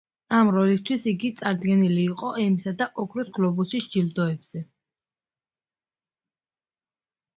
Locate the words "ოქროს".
3.03-3.29